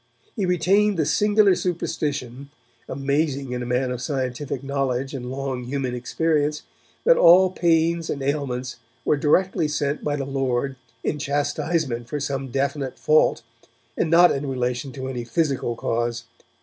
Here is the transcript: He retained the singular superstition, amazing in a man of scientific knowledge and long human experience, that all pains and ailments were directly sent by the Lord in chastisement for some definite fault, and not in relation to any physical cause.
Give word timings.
He 0.35 0.47
retained 0.47 0.97
the 0.97 1.05
singular 1.05 1.53
superstition, 1.53 2.49
amazing 2.89 3.51
in 3.51 3.61
a 3.61 3.67
man 3.67 3.91
of 3.91 4.01
scientific 4.01 4.63
knowledge 4.63 5.13
and 5.13 5.29
long 5.29 5.65
human 5.65 5.93
experience, 5.93 6.63
that 7.03 7.17
all 7.17 7.51
pains 7.51 8.09
and 8.09 8.23
ailments 8.23 8.77
were 9.05 9.15
directly 9.15 9.67
sent 9.67 10.03
by 10.03 10.15
the 10.15 10.25
Lord 10.25 10.75
in 11.03 11.19
chastisement 11.19 12.09
for 12.09 12.19
some 12.19 12.47
definite 12.47 12.97
fault, 12.97 13.43
and 13.95 14.09
not 14.09 14.31
in 14.31 14.49
relation 14.49 14.91
to 14.93 15.07
any 15.07 15.23
physical 15.23 15.75
cause. 15.75 16.23